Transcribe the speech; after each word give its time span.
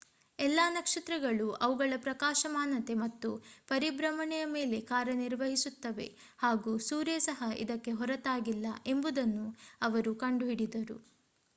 ಎಲ್ಲಾ 0.39 0.63
ನಕ್ಷತ್ರಗಳು 0.69 1.47
ಅವುಗಳ 1.61 1.97
ಪ್ರಕಾಶಮಾನತೆ 1.97 2.93
ಮತ್ತು 2.95 3.29
ಪರಿಭ್ರಮಣೆಯ 3.67 4.45
ಮೇಲೆ 4.47 4.79
ಕಾರ್ಯನಿರ್ವಹಿಸುತ್ತವೆ 4.87 6.07
ಹಾಗೂ 6.39 6.77
ಸೂರ್ಯ 6.87 7.17
ಸಹ 7.19 7.51
ಇದಕ್ಕೆ 7.57 7.93
ಹೊರತಾಗಿಲ್ಲ 7.93 8.65
ಎಂಬುದನ್ನು 8.87 9.47
ಅವರು 9.81 10.13
ಕಂಡುಕೊಂಡರು 10.17 10.97